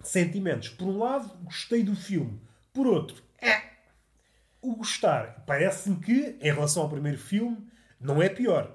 sentimentos. 0.00 0.68
Por 0.68 0.86
um 0.86 0.96
lado, 0.96 1.36
gostei 1.42 1.82
do 1.82 1.96
filme. 1.96 2.40
Por 2.72 2.86
outro, 2.86 3.20
é. 3.42 3.62
O 4.62 4.76
gostar 4.76 5.42
parece-me 5.44 5.96
que, 5.96 6.36
em 6.40 6.52
relação 6.52 6.84
ao 6.84 6.88
primeiro 6.88 7.18
filme, 7.18 7.66
não 8.00 8.22
é 8.22 8.28
pior. 8.28 8.70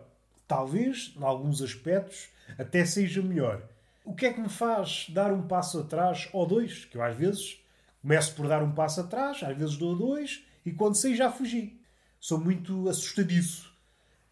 Talvez, 0.46 1.14
em 1.16 1.24
alguns 1.24 1.62
aspectos, 1.62 2.28
até 2.60 2.84
seja 2.84 3.22
melhor. 3.22 3.64
O 4.12 4.14
que 4.14 4.26
é 4.26 4.34
que 4.34 4.42
me 4.42 4.50
faz 4.50 5.06
dar 5.08 5.32
um 5.32 5.48
passo 5.48 5.80
atrás 5.80 6.28
ou 6.34 6.46
dois? 6.46 6.84
Que 6.84 6.98
eu 6.98 7.02
às 7.02 7.16
vezes 7.16 7.62
começo 8.02 8.36
por 8.36 8.46
dar 8.46 8.62
um 8.62 8.74
passo 8.74 9.00
atrás, 9.00 9.42
às 9.42 9.58
vezes 9.58 9.78
dou 9.78 9.96
dois, 9.96 10.44
e 10.66 10.74
quando 10.74 10.96
sei 10.96 11.16
já 11.16 11.32
fugi. 11.32 11.80
Sou 12.20 12.38
muito 12.38 12.90
assustadiço. 12.90 13.74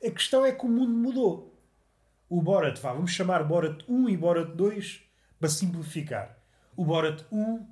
A 0.06 0.12
questão 0.12 0.46
é 0.46 0.52
que 0.52 0.66
o 0.66 0.68
mundo 0.68 0.92
mudou. 0.92 1.58
O 2.28 2.42
Borat, 2.42 2.78
vá, 2.78 2.92
vamos 2.92 3.12
chamar 3.12 3.42
Borat 3.46 3.86
1 3.88 4.10
e 4.10 4.18
Borat 4.18 4.54
2 4.54 5.02
para 5.40 5.48
simplificar. 5.48 6.38
O 6.76 6.84
Borat 6.84 7.24
1 7.32 7.66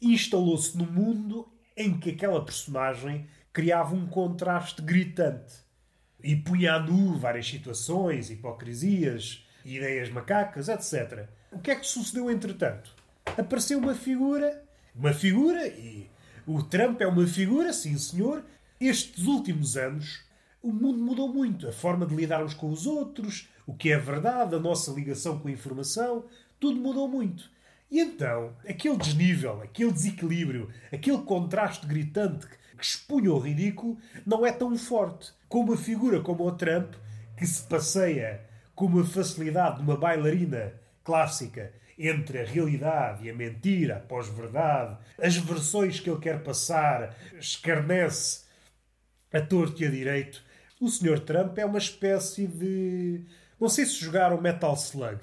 instalou-se 0.00 0.78
no 0.78 0.86
mundo 0.86 1.52
em 1.76 1.98
que 1.98 2.10
aquela 2.10 2.44
personagem 2.44 3.26
criava 3.52 3.96
um 3.96 4.06
contraste 4.06 4.82
gritante 4.82 5.54
e 6.22 6.36
punha 6.36 6.74
a 6.74 6.78
nu 6.78 7.18
várias 7.18 7.48
situações, 7.48 8.30
hipocrisias, 8.30 9.44
ideias 9.64 10.10
macacas, 10.10 10.68
etc. 10.68 11.28
O 11.52 11.58
que 11.58 11.70
é 11.70 11.76
que 11.76 11.86
sucedeu 11.86 12.30
entretanto? 12.30 12.94
Apareceu 13.24 13.78
uma 13.78 13.94
figura, 13.94 14.62
uma 14.94 15.12
figura, 15.12 15.66
e 15.66 16.08
o 16.46 16.62
Trump 16.62 17.00
é 17.00 17.06
uma 17.06 17.26
figura, 17.26 17.72
sim 17.72 17.96
senhor. 17.98 18.44
Estes 18.80 19.26
últimos 19.26 19.76
anos 19.76 20.24
o 20.62 20.72
mundo 20.72 20.98
mudou 20.98 21.28
muito. 21.28 21.68
A 21.68 21.72
forma 21.72 22.06
de 22.06 22.14
lidarmos 22.14 22.54
com 22.54 22.70
os 22.70 22.86
outros, 22.86 23.48
o 23.66 23.74
que 23.74 23.90
é 23.90 23.98
verdade, 23.98 24.54
a 24.54 24.58
nossa 24.58 24.92
ligação 24.92 25.38
com 25.38 25.48
a 25.48 25.52
informação, 25.52 26.24
tudo 26.58 26.80
mudou 26.80 27.08
muito. 27.08 27.50
E 27.90 27.98
então, 27.98 28.54
aquele 28.68 28.96
desnível, 28.96 29.62
aquele 29.62 29.92
desequilíbrio, 29.92 30.70
aquele 30.92 31.18
contraste 31.18 31.86
gritante 31.86 32.46
que 32.46 32.84
expunha 32.84 33.32
o 33.32 33.38
ridículo, 33.38 33.98
não 34.24 34.46
é 34.46 34.52
tão 34.52 34.76
forte 34.76 35.32
como 35.48 35.72
uma 35.72 35.76
figura 35.76 36.20
como 36.20 36.46
o 36.46 36.52
Trump, 36.52 36.94
que 37.36 37.46
se 37.46 37.62
passeia 37.62 38.40
com 38.80 38.86
uma 38.86 39.04
facilidade 39.04 39.76
de 39.76 39.82
uma 39.82 39.94
bailarina 39.94 40.72
clássica 41.04 41.70
entre 41.98 42.40
a 42.40 42.46
realidade 42.46 43.26
e 43.26 43.30
a 43.30 43.34
mentira, 43.34 43.96
a 43.96 44.00
pós-verdade, 44.00 44.96
as 45.18 45.36
versões 45.36 46.00
que 46.00 46.08
ele 46.08 46.18
quer 46.18 46.42
passar, 46.42 47.14
escarnece 47.38 48.46
a 49.30 49.38
torto 49.38 49.82
e 49.82 49.86
a 49.86 49.90
direito. 49.90 50.42
O 50.80 50.88
Sr. 50.88 51.20
Trump 51.20 51.58
é 51.58 51.66
uma 51.66 51.76
espécie 51.76 52.46
de. 52.46 53.26
Não 53.60 53.68
sei 53.68 53.84
se 53.84 53.96
jogaram 53.96 54.40
Metal 54.40 54.72
Slug. 54.72 55.20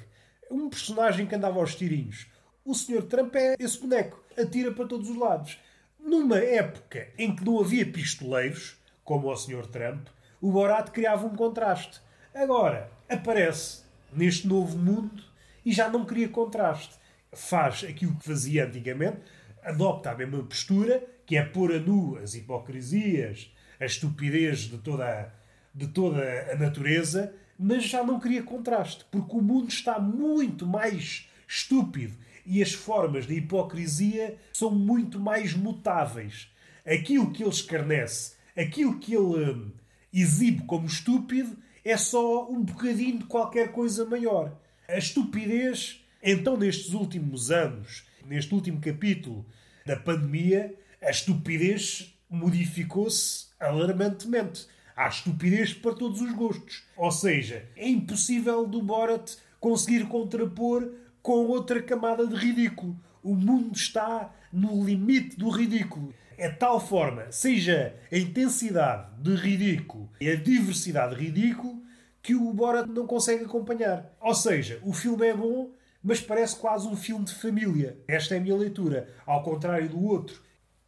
Um 0.51 0.69
personagem 0.69 1.25
que 1.25 1.33
andava 1.33 1.59
aos 1.59 1.73
tirinhos. 1.73 2.27
O 2.63 2.75
Sr. 2.75 3.01
Trump 3.07 3.33
é 3.33 3.55
esse 3.57 3.79
boneco. 3.79 4.23
Atira 4.37 4.71
para 4.71 4.85
todos 4.85 5.09
os 5.09 5.17
lados. 5.17 5.57
Numa 5.99 6.37
época 6.37 7.07
em 7.17 7.35
que 7.35 7.43
não 7.43 7.59
havia 7.59 7.91
pistoleiros, 7.91 8.77
como 9.03 9.31
o 9.31 9.35
Sr. 9.35 9.65
Trump, 9.65 10.09
o 10.39 10.51
Borat 10.51 10.91
criava 10.91 11.25
um 11.25 11.35
contraste. 11.35 12.05
Agora, 12.37 12.91
aparece 13.09 13.81
neste 14.13 14.47
novo 14.47 14.77
mundo 14.77 15.23
e 15.65 15.73
já 15.73 15.89
não 15.89 16.05
cria 16.05 16.29
contraste. 16.29 16.93
Faz 17.33 17.83
aquilo 17.83 18.15
que 18.15 18.25
fazia 18.25 18.67
antigamente, 18.67 19.21
adopta 19.63 20.11
a 20.11 20.15
mesma 20.15 20.43
postura, 20.43 21.03
que 21.25 21.35
é 21.35 21.43
pôr 21.43 21.73
a 21.73 21.79
nu 21.79 22.15
as 22.17 22.35
hipocrisias, 22.35 23.51
a 23.79 23.85
estupidez 23.85 24.59
de 24.59 24.77
toda 24.77 25.03
a, 25.03 25.29
de 25.73 25.87
toda 25.87 26.51
a 26.51 26.55
natureza, 26.55 27.33
mas 27.57 27.85
já 27.85 28.03
não 28.03 28.19
cria 28.19 28.43
contraste, 28.43 29.03
porque 29.09 29.35
o 29.35 29.41
mundo 29.41 29.69
está 29.69 29.97
muito 29.97 30.63
mais 30.67 31.27
estúpido 31.47 32.15
e 32.45 32.61
as 32.61 32.71
formas 32.71 33.25
de 33.25 33.33
hipocrisia 33.33 34.37
são 34.53 34.69
muito 34.69 35.19
mais 35.19 35.55
mutáveis. 35.55 36.53
Aquilo 36.85 37.31
que 37.31 37.41
ele 37.41 37.49
escarnece, 37.49 38.35
aquilo 38.55 38.99
que 38.99 39.15
ele 39.15 39.51
hum, 39.51 39.71
exibe 40.13 40.63
como 40.65 40.85
estúpido, 40.85 41.65
é 41.89 41.95
só 41.95 42.49
um 42.51 42.61
bocadinho 42.61 43.19
de 43.19 43.25
qualquer 43.25 43.71
coisa 43.71 44.05
maior. 44.05 44.51
A 44.89 44.97
estupidez, 44.97 46.03
então, 46.21 46.57
nestes 46.57 46.93
últimos 46.93 47.49
anos, 47.49 48.05
neste 48.25 48.53
último 48.53 48.81
capítulo 48.81 49.45
da 49.85 49.95
pandemia, 49.95 50.75
a 51.01 51.09
estupidez 51.09 52.13
modificou-se 52.29 53.47
alarmantemente. 53.57 54.67
Há 54.97 55.07
estupidez 55.07 55.73
para 55.73 55.93
todos 55.93 56.19
os 56.19 56.33
gostos. 56.33 56.83
Ou 56.97 57.09
seja, 57.09 57.65
é 57.77 57.87
impossível 57.87 58.67
do 58.67 58.81
Borat 58.81 59.35
conseguir 59.57 60.07
contrapor 60.09 60.91
com 61.21 61.45
outra 61.45 61.81
camada 61.81 62.27
de 62.27 62.35
ridículo. 62.35 62.99
O 63.23 63.33
mundo 63.33 63.73
está 63.77 64.35
no 64.51 64.83
limite 64.83 65.37
do 65.37 65.49
ridículo. 65.49 66.13
É 66.37 66.49
tal 66.49 66.79
forma, 66.79 67.31
seja 67.31 67.95
a 68.11 68.17
intensidade 68.17 69.07
de 69.19 69.35
ridículo 69.35 70.07
e 70.21 70.29
a 70.29 70.35
diversidade 70.35 71.15
de 71.15 71.25
ridículo, 71.25 71.81
que 72.21 72.35
o 72.35 72.53
Borat 72.53 72.87
não 72.87 73.07
consegue 73.07 73.45
acompanhar. 73.45 74.15
Ou 74.21 74.35
seja, 74.35 74.79
o 74.83 74.93
filme 74.93 75.25
é 75.25 75.33
bom, 75.33 75.71
mas 76.03 76.21
parece 76.21 76.55
quase 76.57 76.87
um 76.87 76.95
filme 76.95 77.25
de 77.25 77.33
família. 77.33 77.97
Esta 78.07 78.35
é 78.35 78.37
a 78.37 78.41
minha 78.41 78.55
leitura. 78.55 79.07
Ao 79.25 79.41
contrário 79.41 79.89
do 79.89 80.03
outro, 80.03 80.39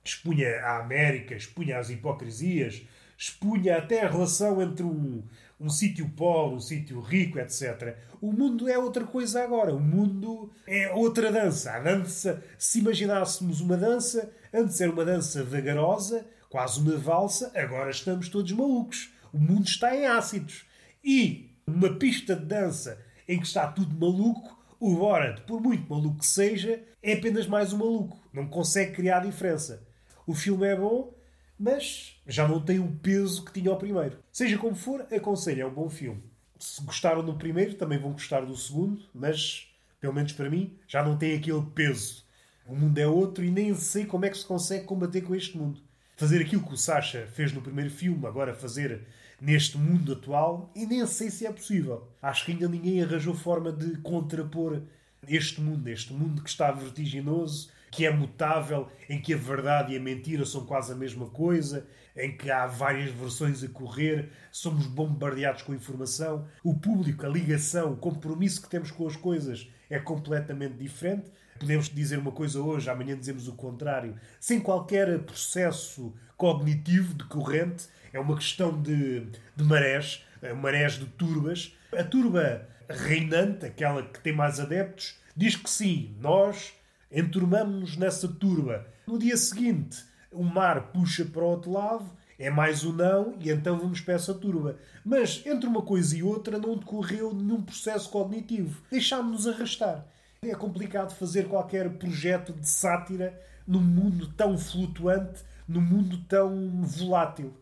expunha 0.04 0.60
a 0.60 0.80
América, 0.80 1.34
expunha 1.34 1.80
as 1.80 1.90
hipocrisias, 1.90 2.86
expunha 3.18 3.78
até 3.78 4.02
a 4.02 4.10
relação 4.10 4.62
entre 4.62 4.84
um, 4.84 5.24
um 5.60 5.70
sítio 5.70 6.10
pobre, 6.10 6.58
um 6.58 6.60
sítio 6.60 7.00
rico, 7.00 7.40
etc. 7.40 7.98
O 8.22 8.32
mundo 8.32 8.70
é 8.70 8.78
outra 8.78 9.06
coisa 9.06 9.44
agora. 9.44 9.74
O 9.74 9.80
mundo 9.80 10.52
é 10.68 10.92
outra 10.92 11.32
dança. 11.32 11.72
A 11.72 11.80
dança, 11.80 12.44
se 12.58 12.80
imaginássemos 12.80 13.62
uma 13.62 13.76
dança, 13.76 14.32
antes 14.54 14.80
era 14.82 14.92
uma 14.92 15.06
dança 15.06 15.44
vagarosa, 15.44 16.26
quase 16.50 16.80
uma 16.80 16.98
valsa, 16.98 17.52
agora 17.56 17.92
estamos 17.92 18.30
todos 18.30 18.52
malucos. 18.52 19.12
O 19.32 19.38
mundo 19.38 19.66
está 19.66 19.96
em 19.96 20.06
ácidos. 20.06 20.66
E 21.04 21.52
numa 21.66 21.94
pista 21.94 22.36
de 22.36 22.46
dança 22.46 23.04
em 23.28 23.40
que 23.40 23.46
está 23.46 23.68
tudo 23.68 23.96
maluco, 23.96 24.58
o 24.80 24.96
Borat, 24.96 25.42
por 25.42 25.62
muito 25.62 25.90
maluco 25.90 26.20
que 26.20 26.26
seja, 26.26 26.82
é 27.04 27.14
apenas 27.14 27.46
mais 27.46 27.74
um 27.74 27.78
maluco. 27.78 28.18
Não 28.34 28.48
consegue 28.48 28.94
criar 28.94 29.20
diferença. 29.20 29.86
O 30.26 30.34
filme 30.34 30.66
é 30.68 30.76
bom, 30.76 31.14
mas 31.58 32.20
já 32.26 32.48
não 32.48 32.62
tem 32.62 32.80
o 32.80 32.92
peso 33.02 33.44
que 33.44 33.52
tinha 33.52 33.72
o 33.72 33.78
primeiro. 33.78 34.20
Seja 34.32 34.58
como 34.58 34.76
for, 34.76 35.06
aconselho, 35.14 35.62
é 35.62 35.66
um 35.66 35.74
bom 35.74 35.90
filme. 35.90 36.24
Se 36.58 36.82
gostaram 36.84 37.24
do 37.24 37.36
primeiro, 37.36 37.76
também 37.76 38.00
vão 38.00 38.14
gostar 38.14 38.42
do 38.42 38.56
segundo, 38.56 39.02
mas, 39.14 39.68
pelo 40.00 40.14
menos 40.14 40.32
para 40.34 40.50
mim, 40.50 40.78
já 40.88 41.04
não 41.04 41.18
tem 41.18 41.36
aquele 41.36 41.62
peso. 41.76 42.26
O 42.70 42.76
mundo 42.76 43.00
é 43.00 43.08
outro 43.08 43.44
e 43.44 43.50
nem 43.50 43.74
sei 43.74 44.06
como 44.06 44.26
é 44.26 44.30
que 44.30 44.38
se 44.38 44.46
consegue 44.46 44.86
combater 44.86 45.22
com 45.22 45.34
este 45.34 45.58
mundo. 45.58 45.82
Fazer 46.16 46.40
aquilo 46.40 46.62
que 46.62 46.76
o 46.76 46.78
Sasha 46.78 47.28
fez 47.34 47.52
no 47.52 47.64
primeiro 47.64 47.90
filme, 47.90 48.28
agora 48.28 48.54
fazer 48.54 49.08
neste 49.42 49.76
mundo 49.76 50.14
atual 50.14 50.72
e 50.76 50.86
nem 50.86 51.04
sei 51.08 51.32
se 51.32 51.48
é 51.48 51.52
possível. 51.52 52.08
Acho 52.22 52.46
que 52.46 52.52
ainda 52.52 52.68
ninguém 52.68 53.02
arranjou 53.02 53.34
forma 53.34 53.72
de 53.72 53.98
contrapor 54.02 54.84
este 55.28 55.60
mundo, 55.62 55.88
este 55.88 56.14
mundo 56.14 56.44
que 56.44 56.50
está 56.50 56.72
vertiginoso, 56.72 57.72
que 57.90 58.06
é 58.06 58.12
mutável, 58.12 58.88
em 59.10 59.20
que 59.20 59.34
a 59.34 59.38
verdade 59.38 59.94
e 59.94 59.98
a 59.98 60.00
mentira 60.00 60.46
são 60.46 60.64
quase 60.64 60.92
a 60.92 60.96
mesma 60.96 61.26
coisa, 61.26 61.88
em 62.16 62.38
que 62.38 62.52
há 62.52 62.68
várias 62.68 63.10
versões 63.10 63.64
a 63.64 63.68
correr, 63.68 64.30
somos 64.52 64.86
bombardeados 64.86 65.64
com 65.64 65.74
informação, 65.74 66.48
o 66.64 66.76
público, 66.76 67.26
a 67.26 67.30
ligação, 67.30 67.94
o 67.94 67.98
compromisso 67.98 68.62
que 68.62 68.70
temos 68.70 68.92
com 68.92 69.08
as 69.08 69.16
coisas 69.16 69.68
é 69.90 69.98
completamente 69.98 70.76
diferente. 70.76 71.32
Podemos 71.60 71.90
dizer 71.90 72.18
uma 72.18 72.32
coisa 72.32 72.62
hoje, 72.62 72.90
amanhã 72.90 73.18
dizemos 73.18 73.48
o 73.48 73.54
contrário, 73.54 74.16
sem 74.40 74.60
qualquer 74.60 75.20
processo 75.20 76.14
cognitivo 76.38 77.14
decorrente. 77.14 77.88
É 78.14 78.20
uma 78.20 78.36
questão 78.36 78.82
de, 78.82 79.28
de 79.56 79.64
marés, 79.64 80.26
eh, 80.42 80.54
marés 80.54 80.94
de 80.94 81.06
turbas. 81.06 81.76
A 81.96 82.04
turba 82.04 82.68
reinante, 82.90 83.66
aquela 83.66 84.04
que 84.04 84.20
tem 84.22 84.34
mais 84.34 84.60
adeptos, 84.60 85.16
diz 85.36 85.56
que 85.56 85.70
sim, 85.70 86.16
nós 86.20 86.74
enturmamos-nos 87.12 87.98
nessa 87.98 88.28
turba. 88.28 88.88
No 89.06 89.20
dia 89.20 89.36
seguinte, 89.36 90.04
o 90.32 90.44
mar 90.44 90.92
puxa 90.94 91.26
para 91.26 91.44
o 91.44 91.48
outro 91.48 91.72
lado, 91.72 92.10
é 92.38 92.50
mais 92.50 92.86
o 92.86 92.94
não, 92.94 93.36
e 93.42 93.50
então 93.50 93.78
vamos 93.78 94.00
para 94.00 94.14
essa 94.14 94.34
turba. 94.34 94.78
Mas 95.04 95.46
entre 95.46 95.68
uma 95.68 95.82
coisa 95.82 96.16
e 96.16 96.24
outra 96.24 96.58
não 96.58 96.78
decorreu 96.78 97.34
nenhum 97.34 97.62
processo 97.62 98.10
cognitivo. 98.10 98.82
Deixámos-nos 98.90 99.48
arrastar. 99.48 100.06
É 100.42 100.56
complicado 100.56 101.14
fazer 101.16 101.50
qualquer 101.50 101.90
projeto 101.98 102.54
de 102.54 102.68
sátira 102.68 103.38
num 103.68 103.82
mundo 103.82 104.32
tão 104.34 104.58
flutuante, 104.58 105.44
num 105.68 105.82
mundo 105.82 106.24
tão 106.30 106.82
volátil. 106.82 107.54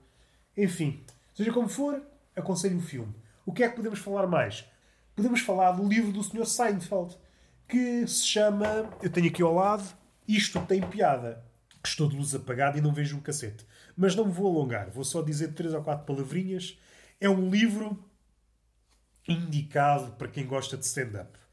Enfim, 0.55 1.03
seja 1.33 1.51
como 1.51 1.67
for, 1.67 2.01
aconselho 2.35 2.77
o 2.77 2.81
filme. 2.81 3.13
O 3.45 3.51
que 3.51 3.63
é 3.63 3.69
que 3.69 3.75
podemos 3.75 3.97
falar 3.97 4.27
mais? 4.27 4.63
Podemos 5.15 5.41
falar 5.41 5.71
do 5.71 5.87
livro 5.87 6.11
do 6.11 6.23
Sr. 6.23 6.45
Seinfeld, 6.45 7.17
que 7.67 8.05
se 8.07 8.27
chama, 8.27 8.89
eu 9.01 9.09
tenho 9.09 9.27
aqui 9.27 9.41
ao 9.41 9.55
lado, 9.55 9.83
Isto 10.27 10.61
Tem 10.61 10.81
Piada. 10.81 11.43
Estou 11.83 12.07
de 12.07 12.15
luz 12.15 12.35
apagada 12.35 12.77
e 12.77 12.81
não 12.81 12.93
vejo 12.93 13.17
um 13.17 13.21
cacete. 13.21 13.65
Mas 13.95 14.15
não 14.15 14.25
me 14.25 14.31
vou 14.31 14.47
alongar, 14.47 14.91
vou 14.91 15.03
só 15.03 15.23
dizer 15.23 15.53
três 15.53 15.73
ou 15.73 15.81
quatro 15.81 16.05
palavrinhas. 16.05 16.77
É 17.19 17.27
um 17.27 17.49
livro 17.49 17.97
indicado 19.27 20.11
para 20.11 20.27
quem 20.27 20.45
gosta 20.45 20.77
de 20.77 20.85
stand-up. 20.85 21.46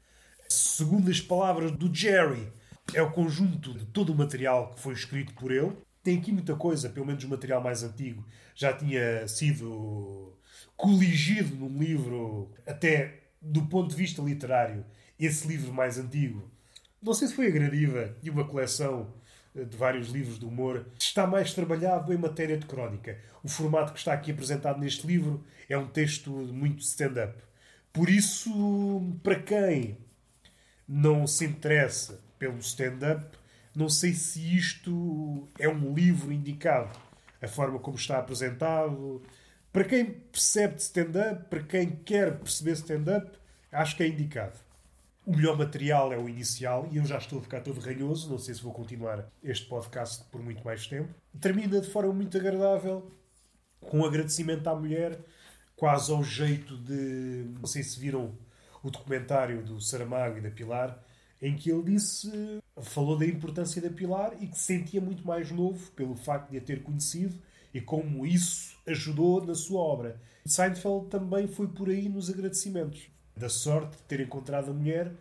Segundo 0.47 1.09
as 1.09 1.19
palavras 1.19 1.71
do 1.71 1.93
Jerry, 1.93 2.51
é 2.93 3.01
o 3.01 3.11
conjunto 3.11 3.73
de 3.73 3.85
todo 3.85 4.11
o 4.11 4.15
material 4.15 4.73
que 4.73 4.81
foi 4.81 4.93
escrito 4.93 5.33
por 5.33 5.51
ele. 5.51 5.71
Tem 6.03 6.19
aqui 6.19 6.31
muita 6.31 6.55
coisa, 6.55 6.89
pelo 6.89 7.05
menos 7.05 7.23
o 7.23 7.29
material 7.29 7.61
mais 7.61 7.83
antigo 7.83 8.23
já 8.55 8.71
tinha 8.73 9.27
sido 9.27 10.33
coligido 10.77 11.55
num 11.55 11.77
livro, 11.77 12.51
até 12.65 13.23
do 13.41 13.65
ponto 13.65 13.89
de 13.89 13.95
vista 13.95 14.21
literário, 14.21 14.85
esse 15.19 15.47
livro 15.47 15.73
mais 15.73 15.97
antigo, 15.97 16.49
não 17.01 17.13
sei 17.13 17.27
se 17.27 17.35
foi 17.35 17.47
a 17.47 17.51
Gradiva 17.51 18.15
e 18.23 18.29
uma 18.29 18.45
coleção 18.45 19.13
eh, 19.55 19.63
de 19.63 19.77
vários 19.77 20.09
livros 20.09 20.39
de 20.39 20.45
humor, 20.45 20.87
está 20.97 21.27
mais 21.27 21.53
trabalhado 21.53 22.11
em 22.13 22.17
matéria 22.17 22.57
de 22.57 22.65
crónica. 22.65 23.19
O 23.43 23.47
formato 23.47 23.93
que 23.93 23.99
está 23.99 24.13
aqui 24.13 24.31
apresentado 24.31 24.79
neste 24.79 25.05
livro 25.05 25.43
é 25.69 25.77
um 25.77 25.87
texto 25.87 26.31
muito 26.31 26.79
stand-up. 26.81 27.35
Por 27.93 28.09
isso, 28.09 28.51
para 29.21 29.39
quem 29.39 29.97
não 30.87 31.25
se 31.25 31.45
interessa 31.45 32.19
pelo 32.37 32.57
stand-up, 32.59 33.37
não 33.75 33.89
sei 33.89 34.13
se 34.13 34.55
isto 34.55 35.49
é 35.59 35.67
um 35.67 35.93
livro 35.93 36.31
indicado. 36.31 36.97
A 37.41 37.47
forma 37.47 37.77
como 37.79 37.97
está 37.97 38.17
apresentado. 38.17 39.21
Para 39.71 39.83
quem 39.83 40.05
percebe 40.05 40.75
stand-up, 40.77 41.49
para 41.49 41.61
quem 41.61 41.91
quer 41.91 42.39
perceber 42.39 42.71
stand-up, 42.71 43.37
acho 43.71 43.97
que 43.97 44.03
é 44.03 44.07
indicado. 44.07 44.57
O 45.25 45.35
melhor 45.35 45.57
material 45.57 46.13
é 46.13 46.17
o 46.17 46.29
inicial 46.29 46.87
e 46.91 46.97
eu 46.97 47.05
já 47.05 47.17
estou 47.17 47.39
a 47.39 47.41
ficar 47.41 47.59
todo 47.59 47.81
ranhoso. 47.81 48.29
Não 48.29 48.37
sei 48.37 48.53
se 48.53 48.61
vou 48.61 48.71
continuar 48.71 49.29
este 49.43 49.67
podcast 49.67 50.23
por 50.31 50.41
muito 50.41 50.63
mais 50.63 50.87
tempo. 50.87 51.13
Termina 51.41 51.81
de 51.81 51.89
forma 51.89 52.13
muito 52.13 52.37
agradável, 52.37 53.11
com 53.81 53.99
um 53.99 54.05
agradecimento 54.05 54.67
à 54.67 54.75
mulher, 54.75 55.19
quase 55.75 56.11
ao 56.11 56.23
jeito 56.23 56.77
de. 56.77 57.45
Não 57.59 57.67
sei 57.67 57.83
se 57.83 57.99
viram 57.99 58.37
o 58.87 58.91
documentário 58.91 59.63
do 59.63 59.81
Saramago 59.81 60.37
e 60.37 60.41
da 60.41 60.51
Pilar, 60.51 61.03
em 61.41 61.55
que 61.55 61.71
ele 61.71 61.83
disse, 61.83 62.59
falou 62.81 63.17
da 63.17 63.25
importância 63.25 63.81
da 63.81 63.89
Pilar 63.89 64.33
e 64.39 64.47
que 64.47 64.57
se 64.57 64.65
sentia 64.65 65.01
muito 65.01 65.25
mais 65.25 65.51
novo 65.51 65.91
pelo 65.91 66.15
facto 66.15 66.51
de 66.51 66.57
a 66.57 66.61
ter 66.61 66.83
conhecido 66.83 67.35
e 67.73 67.81
como 67.81 68.25
isso 68.25 68.77
ajudou 68.87 69.43
na 69.45 69.55
sua 69.55 69.81
obra. 69.81 70.21
Seinfeld 70.45 71.07
também 71.07 71.47
foi 71.47 71.67
por 71.67 71.89
aí 71.89 72.07
nos 72.07 72.29
agradecimentos. 72.29 73.09
Da 73.35 73.49
sorte 73.49 73.97
de 73.97 74.03
ter 74.03 74.21
encontrado 74.21 74.71
a 74.71 74.73
mulher 74.73 75.11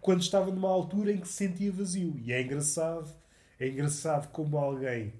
quando 0.00 0.22
estava 0.22 0.50
numa 0.50 0.68
altura 0.68 1.12
em 1.12 1.20
que 1.20 1.28
se 1.28 1.34
sentia 1.34 1.70
vazio. 1.70 2.18
E 2.24 2.32
é 2.32 2.42
engraçado, 2.42 3.08
é 3.60 3.68
engraçado 3.68 4.28
como 4.32 4.56
alguém 4.56 5.12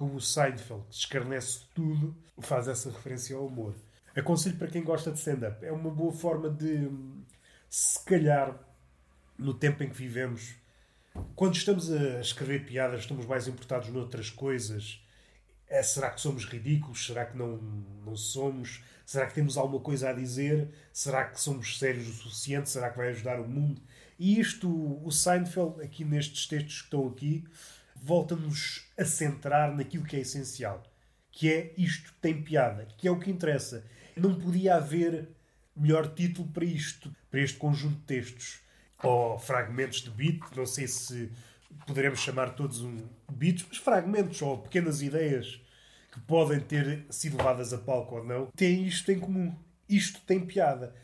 como 0.00 0.14
o 0.14 0.20
Seinfeld, 0.20 0.82
que 0.88 0.94
escarnece 0.94 1.60
tudo, 1.74 2.16
faz 2.38 2.68
essa 2.68 2.88
referência 2.90 3.36
ao 3.36 3.44
humor. 3.44 3.74
Aconselho 4.16 4.56
para 4.56 4.68
quem 4.68 4.82
gosta 4.82 5.12
de 5.12 5.18
stand-up. 5.18 5.62
É 5.62 5.70
uma 5.70 5.90
boa 5.90 6.10
forma 6.10 6.48
de, 6.48 6.88
se 7.70 8.04
calhar, 8.04 8.54
no 9.38 9.54
tempo 9.54 9.82
em 9.82 9.88
que 9.88 9.96
vivemos, 9.96 10.54
quando 11.34 11.54
estamos 11.54 11.90
a 11.90 12.20
escrever 12.20 12.66
piadas, 12.66 13.00
estamos 13.00 13.24
mais 13.24 13.48
importados 13.48 13.88
noutras 13.88 14.28
coisas 14.28 15.00
é, 15.70 15.84
será 15.84 16.10
que 16.10 16.20
somos 16.20 16.44
ridículos? 16.44 17.06
Será 17.06 17.24
que 17.24 17.38
não, 17.38 17.56
não 18.04 18.16
somos? 18.16 18.82
Será 19.06 19.26
que 19.26 19.34
temos 19.34 19.56
alguma 19.56 19.80
coisa 19.80 20.10
a 20.10 20.12
dizer? 20.12 20.68
Será 20.92 21.24
que 21.24 21.40
somos 21.40 21.78
sérios 21.78 22.08
o 22.08 22.12
suficiente? 22.12 22.68
Será 22.68 22.90
que 22.90 22.98
vai 22.98 23.10
ajudar 23.10 23.40
o 23.40 23.48
mundo? 23.48 23.80
E 24.18 24.38
isto, 24.40 24.68
o 24.68 25.10
Seinfeld, 25.12 25.80
aqui 25.80 26.04
nestes 26.04 26.46
textos 26.46 26.78
que 26.78 26.84
estão 26.84 27.06
aqui, 27.06 27.44
volta-nos 27.94 28.90
a 28.98 29.04
centrar 29.04 29.74
naquilo 29.74 30.04
que 30.04 30.16
é 30.16 30.20
essencial. 30.20 30.82
Que 31.30 31.52
é 31.52 31.74
isto 31.78 32.12
tem 32.20 32.42
piada, 32.42 32.88
que 32.98 33.06
é 33.06 33.10
o 33.10 33.20
que 33.20 33.30
interessa. 33.30 33.84
Não 34.16 34.34
podia 34.34 34.74
haver 34.74 35.28
melhor 35.76 36.14
título 36.14 36.48
para 36.48 36.64
isto, 36.64 37.14
para 37.30 37.40
este 37.40 37.58
conjunto 37.58 37.96
de 37.96 38.02
textos. 38.02 38.60
Ou 39.02 39.38
fragmentos 39.38 40.02
de 40.02 40.10
beat, 40.10 40.40
não 40.54 40.66
sei 40.66 40.86
se 40.86 41.30
poderemos 41.86 42.20
chamar 42.20 42.54
todos 42.54 42.80
um 42.82 42.96
beats, 43.32 43.64
mas 43.68 43.78
fragmentos 43.78 44.42
ou 44.42 44.58
pequenas 44.58 45.00
ideias 45.00 45.60
que 46.12 46.20
podem 46.20 46.60
ter 46.60 47.06
sido 47.08 47.36
levadas 47.36 47.72
a 47.72 47.78
palco 47.78 48.16
ou 48.16 48.24
não, 48.24 48.46
têm 48.56 48.84
isto 48.84 49.10
em 49.12 49.18
comum. 49.18 49.54
Isto 49.88 50.20
tem 50.26 50.44
piada. 50.44 50.94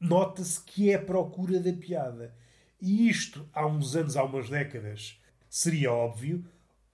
Nota-se 0.00 0.60
que 0.62 0.90
é 0.90 0.94
a 0.94 1.02
procura 1.02 1.58
da 1.58 1.72
piada. 1.72 2.34
E 2.80 3.08
isto, 3.08 3.48
há 3.52 3.66
uns 3.66 3.96
anos, 3.96 4.16
há 4.16 4.22
umas 4.22 4.48
décadas, 4.48 5.20
seria 5.48 5.92
óbvio. 5.92 6.44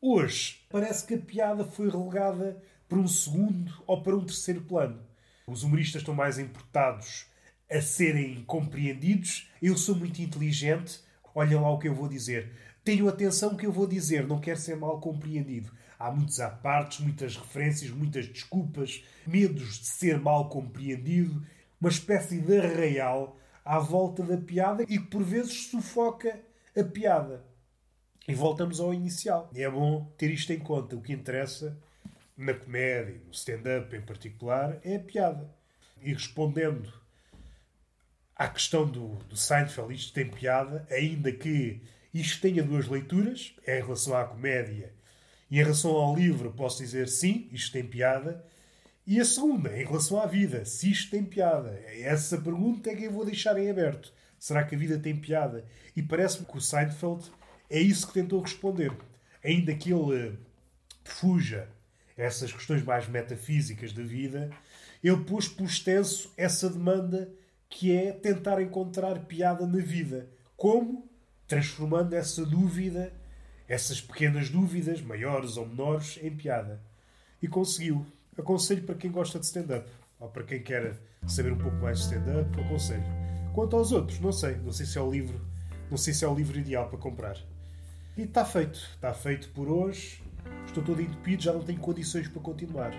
Hoje, 0.00 0.60
parece 0.70 1.06
que 1.06 1.14
a 1.14 1.18
piada 1.18 1.64
foi 1.64 1.90
relegada 1.90 2.62
para 2.88 2.98
um 2.98 3.08
segundo 3.08 3.72
ou 3.86 4.02
para 4.02 4.16
um 4.16 4.24
terceiro 4.24 4.62
plano. 4.62 5.02
Os 5.46 5.62
humoristas 5.62 6.02
estão 6.02 6.14
mais 6.14 6.38
importados 6.38 7.26
a 7.70 7.80
serem 7.80 8.44
compreendidos. 8.44 9.48
Eu 9.60 9.76
sou 9.76 9.94
muito 9.94 10.20
inteligente, 10.20 11.00
olhem 11.34 11.58
lá 11.58 11.70
o 11.70 11.78
que 11.78 11.88
eu 11.88 11.94
vou 11.94 12.08
dizer. 12.08 12.52
Tenho 12.84 13.08
atenção 13.08 13.56
que 13.56 13.66
eu 13.66 13.72
vou 13.72 13.86
dizer, 13.86 14.26
não 14.26 14.40
quero 14.40 14.58
ser 14.58 14.76
mal 14.76 15.00
compreendido. 15.00 15.70
Há 15.98 16.10
muitos 16.10 16.40
apartes, 16.40 17.00
muitas 17.00 17.36
referências, 17.36 17.90
muitas 17.90 18.26
desculpas, 18.26 19.04
medos 19.26 19.78
de 19.78 19.86
ser 19.86 20.20
mal 20.20 20.48
compreendido, 20.48 21.44
uma 21.80 21.90
espécie 21.90 22.40
de 22.40 22.58
arraial 22.58 23.36
à 23.64 23.78
volta 23.78 24.22
da 24.24 24.36
piada 24.36 24.82
e 24.82 24.98
que 24.98 25.06
por 25.06 25.22
vezes 25.22 25.68
sufoca 25.70 26.40
a 26.76 26.82
piada. 26.82 27.44
E 28.26 28.34
voltamos 28.34 28.80
ao 28.80 28.92
inicial. 28.92 29.50
É 29.54 29.68
bom 29.68 30.12
ter 30.16 30.30
isto 30.30 30.52
em 30.52 30.58
conta. 30.58 30.96
O 30.96 31.00
que 31.00 31.12
interessa 31.12 31.76
na 32.36 32.54
comédia, 32.54 33.20
no 33.24 33.32
stand-up 33.32 33.94
em 33.94 34.00
particular, 34.00 34.78
é 34.84 34.96
a 34.96 35.00
piada. 35.00 35.50
E 36.02 36.12
respondendo 36.12 36.92
à 38.34 38.48
questão 38.48 38.86
do, 38.86 39.16
do 39.28 39.36
Seinfeld, 39.36 39.94
isto 39.94 40.12
tem 40.12 40.28
piada, 40.28 40.86
ainda 40.90 41.30
que 41.30 41.80
isto 42.12 42.40
tenha 42.40 42.62
duas 42.62 42.88
leituras, 42.88 43.54
é 43.66 43.78
em 43.78 43.82
relação 43.82 44.16
à 44.16 44.24
comédia 44.24 44.92
e 45.52 45.60
em 45.60 45.62
relação 45.62 45.90
ao 45.90 46.16
livro, 46.16 46.50
posso 46.50 46.82
dizer 46.82 47.08
sim, 47.08 47.46
isto 47.52 47.72
tem 47.72 47.86
piada. 47.86 48.42
E 49.06 49.20
a 49.20 49.24
segunda, 49.24 49.76
em 49.76 49.84
relação 49.84 50.18
à 50.18 50.24
vida, 50.24 50.64
se 50.64 50.90
isto 50.90 51.10
tem 51.10 51.22
piada. 51.22 51.78
Essa 52.00 52.38
pergunta 52.40 52.90
é 52.90 52.96
que 52.96 53.04
eu 53.04 53.12
vou 53.12 53.22
deixar 53.22 53.58
em 53.58 53.68
aberto. 53.68 54.14
Será 54.38 54.64
que 54.64 54.74
a 54.74 54.78
vida 54.78 54.98
tem 54.98 55.14
piada? 55.14 55.66
E 55.94 56.02
parece-me 56.02 56.46
que 56.46 56.56
o 56.56 56.60
Seinfeld 56.60 57.30
é 57.68 57.78
isso 57.78 58.06
que 58.06 58.14
tentou 58.14 58.40
responder. 58.40 58.96
Ainda 59.44 59.74
que 59.74 59.92
ele 59.92 60.38
fuja 61.04 61.68
essas 62.16 62.52
questões 62.52 62.82
mais 62.82 63.08
metafísicas 63.08 63.92
da 63.92 64.02
vida, 64.02 64.50
ele 65.02 65.24
pôs 65.24 65.48
por 65.48 65.64
extenso 65.64 66.32
essa 66.36 66.68
demanda 66.68 67.32
que 67.68 67.96
é 67.96 68.12
tentar 68.12 68.60
encontrar 68.60 69.18
piada 69.20 69.66
na 69.66 69.78
vida. 69.78 70.28
Como? 70.56 71.10
transformando 71.52 72.14
essa 72.14 72.46
dúvida, 72.46 73.12
essas 73.68 74.00
pequenas 74.00 74.48
dúvidas, 74.48 75.02
maiores 75.02 75.58
ou 75.58 75.66
menores, 75.66 76.18
em 76.22 76.34
piada. 76.34 76.80
E 77.42 77.46
conseguiu. 77.46 78.06
Aconselho 78.38 78.84
para 78.84 78.94
quem 78.94 79.10
gosta 79.10 79.38
de 79.38 79.44
stand-up, 79.44 79.86
ou 80.18 80.30
para 80.30 80.44
quem 80.44 80.62
quer 80.62 80.96
saber 81.26 81.52
um 81.52 81.58
pouco 81.58 81.76
mais 81.76 81.98
de 81.98 82.04
stand-up, 82.04 82.58
aconselho. 82.58 83.04
Quanto 83.54 83.76
aos 83.76 83.92
outros, 83.92 84.18
não 84.18 84.32
sei. 84.32 84.56
Não 84.56 84.72
sei 84.72 84.86
se 84.86 84.96
é 84.96 85.02
o 85.02 85.10
livro, 85.10 85.38
não 85.90 85.98
sei 85.98 86.14
se 86.14 86.24
é 86.24 86.28
o 86.28 86.34
livro 86.34 86.58
ideal 86.58 86.88
para 86.88 86.98
comprar. 86.98 87.36
E 88.16 88.22
está 88.22 88.46
feito. 88.46 88.78
Está 88.94 89.12
feito 89.12 89.50
por 89.50 89.68
hoje. 89.68 90.22
Estou 90.66 90.82
todo 90.82 91.00
entupido, 91.00 91.42
já 91.42 91.52
não 91.52 91.62
tenho 91.62 91.80
condições 91.80 92.28
para 92.28 92.40
continuar. 92.40 92.92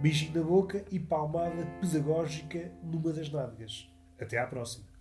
Beijinho 0.00 0.34
na 0.34 0.42
boca 0.42 0.84
e 0.90 0.98
palmada 0.98 1.66
pedagógica 1.80 2.72
numa 2.82 3.12
das 3.12 3.30
nádegas. 3.30 3.88
Até 4.18 4.38
à 4.38 4.46
próxima. 4.46 4.91